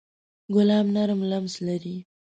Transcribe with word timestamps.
ګلاب 0.53 0.85
نرم 0.95 1.21
لمس 1.29 1.55
لري. 1.67 1.95